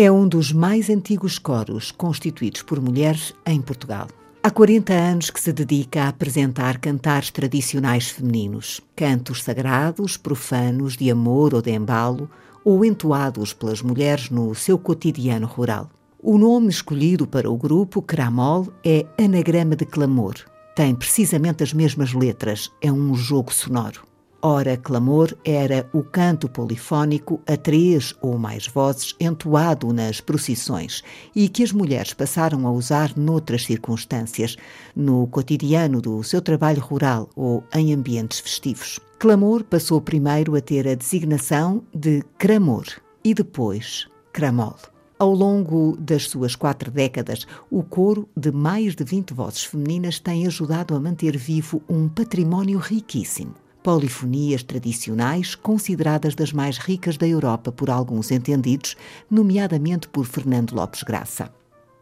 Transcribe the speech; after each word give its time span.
É 0.00 0.12
um 0.12 0.28
dos 0.28 0.52
mais 0.52 0.88
antigos 0.88 1.40
coros 1.40 1.90
constituídos 1.90 2.62
por 2.62 2.80
mulheres 2.80 3.34
em 3.44 3.60
Portugal. 3.60 4.06
Há 4.40 4.48
40 4.48 4.92
anos 4.92 5.28
que 5.28 5.40
se 5.40 5.52
dedica 5.52 6.04
a 6.04 6.08
apresentar 6.10 6.78
cantares 6.78 7.32
tradicionais 7.32 8.08
femininos, 8.08 8.80
cantos 8.94 9.42
sagrados, 9.42 10.16
profanos, 10.16 10.96
de 10.96 11.10
amor 11.10 11.52
ou 11.52 11.60
de 11.60 11.72
embalo, 11.72 12.30
ou 12.64 12.84
entoados 12.84 13.52
pelas 13.52 13.82
mulheres 13.82 14.30
no 14.30 14.54
seu 14.54 14.78
cotidiano 14.78 15.48
rural. 15.48 15.90
O 16.22 16.38
nome 16.38 16.68
escolhido 16.68 17.26
para 17.26 17.50
o 17.50 17.56
grupo, 17.56 18.00
Cramol, 18.00 18.68
é 18.84 19.04
anagrama 19.20 19.74
de 19.74 19.84
clamor. 19.84 20.36
Tem 20.76 20.94
precisamente 20.94 21.64
as 21.64 21.72
mesmas 21.72 22.12
letras, 22.12 22.70
é 22.80 22.92
um 22.92 23.16
jogo 23.16 23.52
sonoro. 23.52 24.07
Ora, 24.40 24.76
clamor 24.76 25.36
era 25.44 25.90
o 25.92 26.00
canto 26.04 26.48
polifónico 26.48 27.40
a 27.44 27.56
três 27.56 28.14
ou 28.22 28.38
mais 28.38 28.68
vozes 28.68 29.16
entoado 29.18 29.92
nas 29.92 30.20
procissões 30.20 31.02
e 31.34 31.48
que 31.48 31.64
as 31.64 31.72
mulheres 31.72 32.14
passaram 32.14 32.64
a 32.64 32.70
usar 32.70 33.16
noutras 33.16 33.64
circunstâncias, 33.64 34.56
no 34.94 35.26
cotidiano 35.26 36.00
do 36.00 36.22
seu 36.22 36.40
trabalho 36.40 36.80
rural 36.80 37.28
ou 37.34 37.64
em 37.74 37.92
ambientes 37.92 38.38
festivos. 38.38 39.00
Clamor 39.18 39.64
passou 39.64 40.00
primeiro 40.00 40.54
a 40.54 40.60
ter 40.60 40.86
a 40.86 40.94
designação 40.94 41.82
de 41.92 42.22
cramor 42.38 42.86
e 43.24 43.34
depois 43.34 44.06
cramol. 44.32 44.76
Ao 45.18 45.32
longo 45.32 45.96
das 45.98 46.28
suas 46.28 46.54
quatro 46.54 46.92
décadas, 46.92 47.44
o 47.68 47.82
coro 47.82 48.28
de 48.36 48.52
mais 48.52 48.94
de 48.94 49.02
20 49.02 49.34
vozes 49.34 49.64
femininas 49.64 50.20
tem 50.20 50.46
ajudado 50.46 50.94
a 50.94 51.00
manter 51.00 51.36
vivo 51.36 51.82
um 51.88 52.08
património 52.08 52.78
riquíssimo 52.78 53.56
polifonias 53.82 54.62
tradicionais 54.62 55.54
consideradas 55.54 56.34
das 56.34 56.52
mais 56.52 56.78
ricas 56.78 57.16
da 57.16 57.26
Europa 57.26 57.70
por 57.72 57.90
alguns 57.90 58.30
entendidos, 58.30 58.96
nomeadamente 59.30 60.08
por 60.08 60.24
Fernando 60.26 60.72
Lopes 60.72 61.02
Graça. 61.02 61.52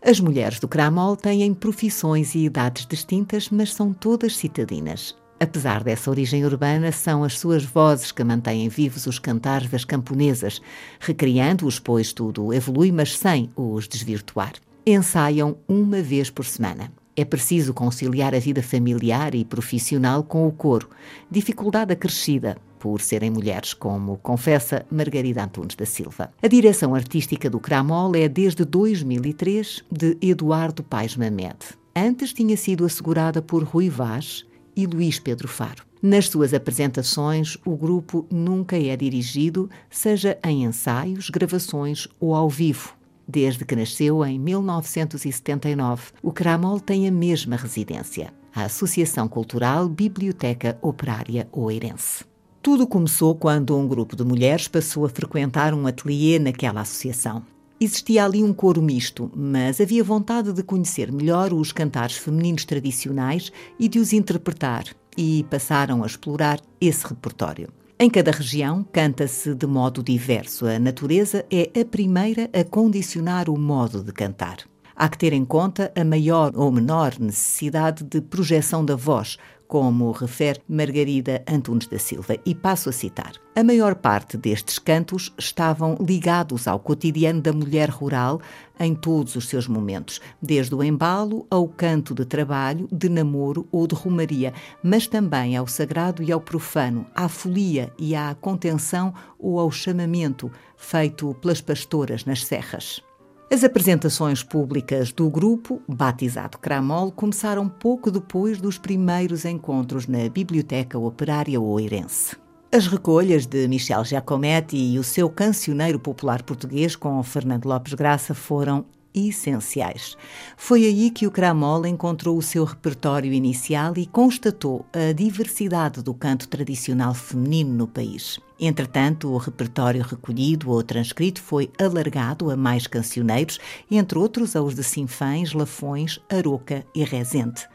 As 0.02 0.20
mulheres 0.20 0.60
do 0.60 0.68
Cramol 0.68 1.16
têm 1.16 1.52
profissões 1.52 2.34
e 2.34 2.44
idades 2.44 2.86
distintas, 2.86 3.50
mas 3.50 3.74
são 3.74 3.92
todas 3.92 4.36
citadinas. 4.36 5.16
Apesar 5.38 5.84
dessa 5.84 6.10
origem 6.10 6.44
urbana, 6.46 6.90
são 6.92 7.22
as 7.22 7.38
suas 7.38 7.64
vozes 7.64 8.10
que 8.10 8.24
mantêm 8.24 8.68
vivos 8.68 9.06
os 9.06 9.18
cantares 9.18 9.68
das 9.68 9.84
camponesas, 9.84 10.62
recriando-os, 10.98 11.78
pois 11.78 12.12
tudo 12.12 12.54
evolui, 12.54 12.90
mas 12.90 13.18
sem 13.18 13.50
os 13.54 13.86
desvirtuar. 13.86 14.54
Ensaiam 14.86 15.58
uma 15.68 16.00
vez 16.00 16.30
por 16.30 16.44
semana. 16.44 16.90
É 17.16 17.24
preciso 17.24 17.72
conciliar 17.72 18.34
a 18.34 18.38
vida 18.38 18.62
familiar 18.62 19.34
e 19.34 19.42
profissional 19.42 20.22
com 20.22 20.46
o 20.46 20.52
coro, 20.52 20.90
dificuldade 21.30 21.94
acrescida 21.94 22.58
por 22.78 23.00
serem 23.00 23.30
mulheres, 23.30 23.72
como 23.72 24.18
confessa 24.18 24.84
Margarida 24.90 25.42
Antunes 25.42 25.74
da 25.74 25.86
Silva. 25.86 26.30
A 26.42 26.46
direção 26.46 26.94
artística 26.94 27.48
do 27.48 27.58
Cramol 27.58 28.14
é 28.14 28.28
desde 28.28 28.66
2003 28.66 29.82
de 29.90 30.18
Eduardo 30.20 30.82
Paes 30.82 31.16
Mamed. 31.16 31.56
Antes 31.94 32.34
tinha 32.34 32.56
sido 32.56 32.84
assegurada 32.84 33.40
por 33.40 33.62
Rui 33.64 33.88
Vaz 33.88 34.44
e 34.76 34.86
Luís 34.86 35.18
Pedro 35.18 35.48
Faro. 35.48 35.84
Nas 36.02 36.28
suas 36.28 36.52
apresentações, 36.52 37.56
o 37.64 37.74
grupo 37.74 38.26
nunca 38.30 38.76
é 38.78 38.94
dirigido, 38.94 39.70
seja 39.88 40.38
em 40.44 40.64
ensaios, 40.64 41.30
gravações 41.30 42.06
ou 42.20 42.34
ao 42.34 42.50
vivo. 42.50 42.95
Desde 43.28 43.64
que 43.64 43.74
nasceu 43.74 44.24
em 44.24 44.38
1979, 44.38 46.12
o 46.22 46.30
Cramol 46.30 46.78
tem 46.78 47.08
a 47.08 47.10
mesma 47.10 47.56
residência, 47.56 48.32
a 48.54 48.64
Associação 48.64 49.26
Cultural 49.26 49.88
Biblioteca 49.88 50.78
Operária 50.80 51.48
Oeirense. 51.50 52.24
Tudo 52.62 52.86
começou 52.86 53.34
quando 53.34 53.76
um 53.76 53.88
grupo 53.88 54.14
de 54.14 54.24
mulheres 54.24 54.68
passou 54.68 55.04
a 55.04 55.08
frequentar 55.08 55.74
um 55.74 55.86
ateliê 55.86 56.38
naquela 56.38 56.82
associação. 56.82 57.42
Existia 57.80 58.24
ali 58.24 58.42
um 58.42 58.52
coro 58.52 58.80
misto, 58.80 59.30
mas 59.34 59.80
havia 59.80 60.02
vontade 60.02 60.52
de 60.52 60.62
conhecer 60.62 61.12
melhor 61.12 61.52
os 61.52 61.72
cantares 61.72 62.16
femininos 62.16 62.64
tradicionais 62.64 63.52
e 63.78 63.88
de 63.88 63.98
os 63.98 64.12
interpretar, 64.12 64.84
e 65.16 65.44
passaram 65.50 66.02
a 66.02 66.06
explorar 66.06 66.60
esse 66.80 67.06
repertório. 67.06 67.68
Em 67.98 68.10
cada 68.10 68.30
região, 68.30 68.84
canta-se 68.92 69.54
de 69.54 69.66
modo 69.66 70.02
diverso. 70.02 70.66
A 70.66 70.78
natureza 70.78 71.46
é 71.50 71.80
a 71.80 71.82
primeira 71.82 72.50
a 72.52 72.62
condicionar 72.62 73.48
o 73.48 73.58
modo 73.58 74.04
de 74.04 74.12
cantar. 74.12 74.58
Há 74.94 75.08
que 75.08 75.16
ter 75.16 75.32
em 75.32 75.46
conta 75.46 75.90
a 75.96 76.04
maior 76.04 76.52
ou 76.54 76.70
menor 76.70 77.18
necessidade 77.18 78.04
de 78.04 78.20
projeção 78.20 78.84
da 78.84 78.94
voz, 78.94 79.38
como 79.66 80.12
refere 80.12 80.60
Margarida 80.68 81.42
Antunes 81.48 81.86
da 81.86 81.98
Silva, 81.98 82.36
e 82.44 82.54
passo 82.54 82.88
a 82.88 82.92
citar. 82.92 83.32
A 83.54 83.64
maior 83.64 83.94
parte 83.94 84.36
destes 84.36 84.78
cantos 84.78 85.32
estavam 85.38 85.96
ligados 86.00 86.68
ao 86.68 86.78
cotidiano 86.78 87.40
da 87.40 87.52
mulher 87.52 87.88
rural 87.88 88.40
em 88.78 88.94
todos 88.94 89.34
os 89.36 89.48
seus 89.48 89.66
momentos, 89.66 90.20
desde 90.40 90.74
o 90.74 90.82
embalo 90.82 91.46
ao 91.50 91.66
canto 91.66 92.14
de 92.14 92.24
trabalho, 92.24 92.88
de 92.92 93.08
namoro 93.08 93.66
ou 93.72 93.86
de 93.86 93.94
romaria, 93.94 94.52
mas 94.82 95.06
também 95.06 95.56
ao 95.56 95.66
sagrado 95.66 96.22
e 96.22 96.30
ao 96.30 96.40
profano, 96.40 97.06
à 97.14 97.28
folia 97.28 97.92
e 97.98 98.14
à 98.14 98.34
contenção 98.34 99.14
ou 99.38 99.58
ao 99.58 99.70
chamamento 99.70 100.50
feito 100.76 101.34
pelas 101.40 101.60
pastoras 101.60 102.24
nas 102.24 102.44
serras. 102.44 103.02
As 103.48 103.62
apresentações 103.62 104.42
públicas 104.42 105.12
do 105.12 105.30
grupo, 105.30 105.80
batizado 105.86 106.58
Cramol, 106.58 107.12
começaram 107.12 107.68
pouco 107.68 108.10
depois 108.10 108.60
dos 108.60 108.76
primeiros 108.76 109.44
encontros 109.44 110.08
na 110.08 110.28
Biblioteca 110.28 110.98
Operária 110.98 111.60
Oeirense. 111.60 112.36
As 112.72 112.88
recolhas 112.88 113.46
de 113.46 113.68
Michel 113.68 114.04
Giacometti 114.04 114.76
e 114.76 114.98
o 114.98 115.04
seu 115.04 115.30
cancioneiro 115.30 116.00
popular 116.00 116.42
português 116.42 116.96
com 116.96 117.22
Fernando 117.22 117.66
Lopes 117.66 117.94
Graça 117.94 118.34
foram 118.34 118.84
essenciais. 119.16 120.16
Foi 120.56 120.84
aí 120.84 121.10
que 121.10 121.26
o 121.26 121.30
Cramol 121.30 121.86
encontrou 121.86 122.36
o 122.36 122.42
seu 122.42 122.64
repertório 122.64 123.32
inicial 123.32 123.94
e 123.96 124.04
constatou 124.04 124.84
a 124.92 125.12
diversidade 125.12 126.02
do 126.02 126.12
canto 126.12 126.46
tradicional 126.46 127.14
feminino 127.14 127.72
no 127.72 127.88
país. 127.88 128.38
Entretanto, 128.60 129.32
o 129.32 129.38
repertório 129.38 130.02
recolhido 130.02 130.70
ou 130.70 130.82
transcrito 130.82 131.40
foi 131.40 131.70
alargado 131.78 132.50
a 132.50 132.56
mais 132.56 132.86
cancioneiros, 132.86 133.58
entre 133.90 134.18
outros 134.18 134.54
aos 134.54 134.74
de 134.74 134.84
Sinfãs, 134.84 135.52
Lafões, 135.52 136.20
Aroca 136.30 136.84
e 136.94 137.02
Rezende 137.04 137.66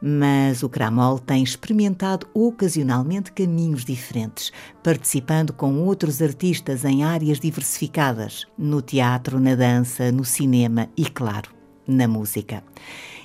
mas 0.00 0.62
o 0.62 0.68
Cramol 0.68 1.18
tem 1.18 1.42
experimentado 1.42 2.26
ocasionalmente 2.32 3.32
caminhos 3.32 3.84
diferentes, 3.84 4.52
participando 4.82 5.52
com 5.52 5.82
outros 5.82 6.22
artistas 6.22 6.84
em 6.84 7.04
áreas 7.04 7.40
diversificadas, 7.40 8.46
no 8.56 8.80
teatro, 8.80 9.40
na 9.40 9.54
dança, 9.54 10.12
no 10.12 10.24
cinema 10.24 10.88
e, 10.96 11.04
claro, 11.04 11.57
na 11.88 12.06
música 12.06 12.62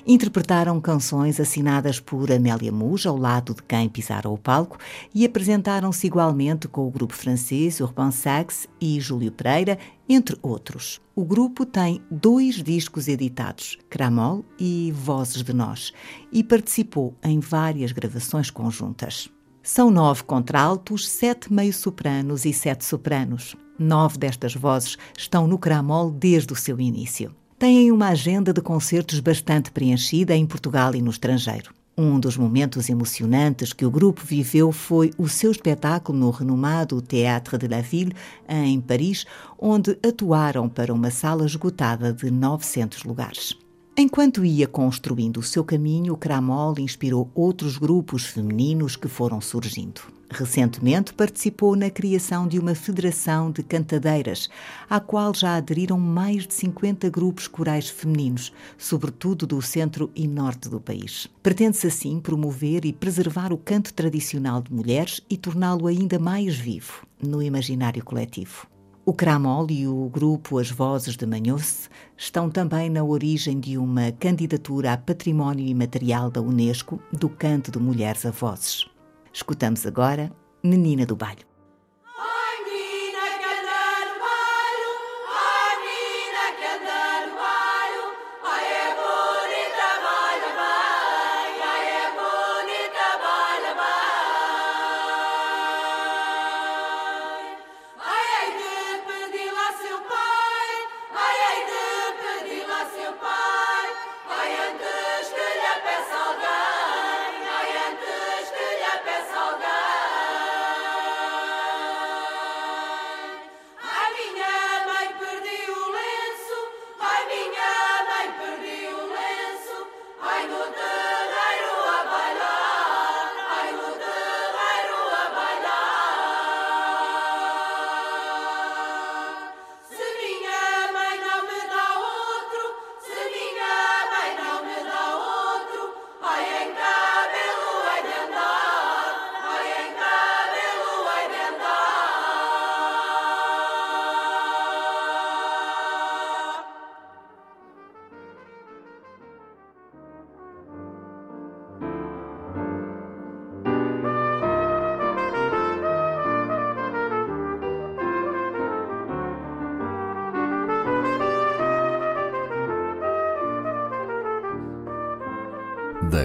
interpretaram 0.06 0.80
canções 0.80 1.40
assinadas 1.40 1.98
por 1.98 2.30
Amélia 2.30 2.70
Muja, 2.70 3.08
ao 3.08 3.16
lado 3.16 3.54
de 3.54 3.62
quem 3.62 3.88
pisara 3.88 4.28
o 4.28 4.36
palco, 4.36 4.78
e 5.14 5.24
apresentaram-se 5.24 6.06
igualmente 6.06 6.68
com 6.68 6.86
o 6.86 6.90
grupo 6.90 7.14
francês 7.14 7.80
Urban 7.80 8.10
Sax 8.10 8.66
e 8.80 9.00
Júlio 9.00 9.32
Pereira, 9.32 9.78
entre 10.08 10.36
outros. 10.42 11.00
O 11.14 11.24
grupo 11.24 11.64
tem 11.64 12.02
dois 12.10 12.56
discos 12.62 13.08
editados, 13.08 13.78
Cramol 13.88 14.44
e 14.58 14.92
Vozes 14.94 15.42
de 15.42 15.52
Nós, 15.52 15.92
e 16.30 16.44
participou 16.44 17.14
em 17.22 17.40
várias 17.40 17.92
gravações 17.92 18.50
conjuntas. 18.50 19.30
São 19.62 19.90
nove 19.90 20.24
contraltos, 20.24 21.08
sete 21.08 21.50
meio-sopranos 21.50 22.44
e 22.44 22.52
sete 22.52 22.84
sopranos. 22.84 23.56
Nove 23.78 24.18
destas 24.18 24.54
vozes 24.54 24.98
estão 25.16 25.46
no 25.46 25.58
Cramol 25.58 26.10
desde 26.10 26.52
o 26.52 26.56
seu 26.56 26.78
início 26.78 27.34
têm 27.58 27.90
uma 27.92 28.08
agenda 28.08 28.52
de 28.52 28.60
concertos 28.60 29.20
bastante 29.20 29.70
preenchida 29.70 30.34
em 30.34 30.46
Portugal 30.46 30.94
e 30.94 31.02
no 31.02 31.10
estrangeiro. 31.10 31.72
Um 31.96 32.18
dos 32.18 32.36
momentos 32.36 32.88
emocionantes 32.88 33.72
que 33.72 33.86
o 33.86 33.90
grupo 33.90 34.20
viveu 34.24 34.72
foi 34.72 35.12
o 35.16 35.28
seu 35.28 35.52
espetáculo 35.52 36.18
no 36.18 36.30
renomado 36.30 37.00
Théâtre 37.00 37.56
de 37.56 37.68
la 37.68 37.80
Ville, 37.80 38.12
em 38.48 38.80
Paris, 38.80 39.24
onde 39.56 39.96
atuaram 40.04 40.68
para 40.68 40.92
uma 40.92 41.10
sala 41.10 41.46
esgotada 41.46 42.12
de 42.12 42.32
900 42.32 43.04
lugares. 43.04 43.63
Enquanto 43.96 44.44
ia 44.44 44.66
construindo 44.66 45.36
o 45.36 45.42
seu 45.42 45.62
caminho, 45.62 46.14
o 46.14 46.16
Cramol 46.16 46.74
inspirou 46.80 47.30
outros 47.32 47.78
grupos 47.78 48.26
femininos 48.26 48.96
que 48.96 49.06
foram 49.06 49.40
surgindo. 49.40 50.00
Recentemente 50.28 51.14
participou 51.14 51.76
na 51.76 51.88
criação 51.88 52.48
de 52.48 52.58
uma 52.58 52.74
federação 52.74 53.52
de 53.52 53.62
cantadeiras, 53.62 54.50
à 54.90 54.98
qual 54.98 55.32
já 55.32 55.54
aderiram 55.54 55.96
mais 55.96 56.44
de 56.44 56.54
50 56.54 57.08
grupos 57.08 57.46
corais 57.46 57.88
femininos, 57.88 58.52
sobretudo 58.76 59.46
do 59.46 59.62
centro 59.62 60.10
e 60.12 60.26
norte 60.26 60.68
do 60.68 60.80
país. 60.80 61.28
Pretende-se 61.40 61.86
assim 61.86 62.18
promover 62.18 62.84
e 62.84 62.92
preservar 62.92 63.52
o 63.52 63.58
canto 63.58 63.94
tradicional 63.94 64.60
de 64.60 64.72
mulheres 64.72 65.20
e 65.30 65.36
torná-lo 65.36 65.86
ainda 65.86 66.18
mais 66.18 66.56
vivo 66.56 67.06
no 67.22 67.40
imaginário 67.40 68.04
coletivo. 68.04 68.66
O 69.06 69.12
Cramol 69.12 69.66
e 69.68 69.86
o 69.86 70.08
grupo 70.08 70.58
As 70.58 70.70
Vozes 70.70 71.14
de 71.14 71.26
Manhoce 71.26 71.90
estão 72.16 72.48
também 72.48 72.88
na 72.88 73.04
origem 73.04 73.60
de 73.60 73.76
uma 73.76 74.10
candidatura 74.12 74.94
a 74.94 74.96
Património 74.96 75.66
Imaterial 75.66 76.30
da 76.30 76.40
Unesco 76.40 76.98
do 77.12 77.28
canto 77.28 77.70
de 77.70 77.78
mulheres 77.78 78.24
a 78.24 78.30
vozes. 78.30 78.86
Escutamos 79.30 79.86
agora 79.86 80.32
Menina 80.62 81.04
do 81.04 81.14
Baile. 81.14 81.53